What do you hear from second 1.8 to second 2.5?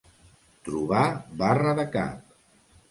de cap.